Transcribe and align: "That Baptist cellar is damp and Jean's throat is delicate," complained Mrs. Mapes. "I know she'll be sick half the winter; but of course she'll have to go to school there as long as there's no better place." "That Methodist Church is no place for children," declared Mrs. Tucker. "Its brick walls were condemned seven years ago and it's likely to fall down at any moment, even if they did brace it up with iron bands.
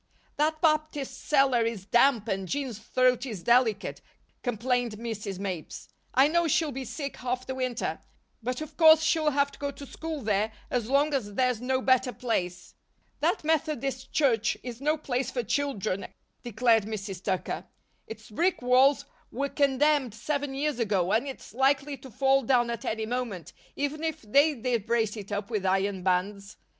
"That 0.37 0.61
Baptist 0.61 1.19
cellar 1.25 1.61
is 1.63 1.85
damp 1.85 2.27
and 2.27 2.47
Jean's 2.47 2.79
throat 2.79 3.23
is 3.23 3.43
delicate," 3.43 4.01
complained 4.41 4.93
Mrs. 4.93 5.37
Mapes. 5.37 5.89
"I 6.15 6.27
know 6.27 6.47
she'll 6.47 6.71
be 6.71 6.85
sick 6.85 7.17
half 7.17 7.45
the 7.45 7.53
winter; 7.53 7.99
but 8.41 8.61
of 8.61 8.77
course 8.77 9.03
she'll 9.03 9.29
have 9.29 9.51
to 9.51 9.59
go 9.59 9.69
to 9.69 9.85
school 9.85 10.21
there 10.23 10.53
as 10.71 10.89
long 10.89 11.13
as 11.13 11.35
there's 11.35 11.61
no 11.61 11.83
better 11.83 12.11
place." 12.11 12.73
"That 13.19 13.43
Methodist 13.43 14.11
Church 14.11 14.57
is 14.63 14.81
no 14.81 14.97
place 14.97 15.29
for 15.29 15.43
children," 15.43 16.07
declared 16.41 16.85
Mrs. 16.85 17.23
Tucker. 17.23 17.65
"Its 18.07 18.31
brick 18.31 18.63
walls 18.63 19.05
were 19.31 19.49
condemned 19.49 20.15
seven 20.15 20.55
years 20.55 20.79
ago 20.79 21.11
and 21.13 21.27
it's 21.27 21.53
likely 21.53 21.95
to 21.97 22.09
fall 22.09 22.41
down 22.41 22.71
at 22.71 22.85
any 22.85 23.05
moment, 23.05 23.53
even 23.75 24.03
if 24.03 24.23
they 24.23 24.55
did 24.55 24.87
brace 24.87 25.15
it 25.15 25.31
up 25.31 25.51
with 25.51 25.63
iron 25.63 26.01
bands. 26.01 26.57